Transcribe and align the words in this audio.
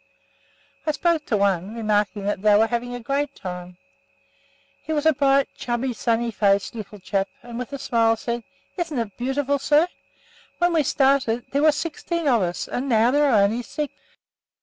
I 0.87 0.93
spoke 0.93 1.27
to 1.27 1.37
one, 1.37 1.75
remarking 1.75 2.23
that 2.23 2.41
they 2.41 2.57
were 2.57 2.65
having 2.65 2.95
a 2.95 2.99
great 2.99 3.35
time. 3.35 3.77
He 4.81 4.93
was 4.93 5.05
a 5.05 5.13
bright, 5.13 5.47
chubby, 5.55 5.93
sunny 5.93 6.31
faced 6.31 6.73
little 6.73 6.97
chap, 6.99 7.27
and 7.43 7.59
with 7.59 7.71
a 7.71 7.77
smile 7.77 8.15
said: 8.17 8.43
"Isn't 8.77 8.97
it 8.97 9.15
beautiful, 9.15 9.59
sir? 9.59 9.87
When 10.57 10.73
we 10.73 10.81
started, 10.81 11.45
there 11.51 11.61
were 11.61 11.71
sixteen 11.71 12.27
of 12.27 12.41
us, 12.41 12.67
and 12.67 12.89
now 12.89 13.11
there 13.11 13.29
are 13.29 13.43
only 13.43 13.61
six!" 13.61 13.93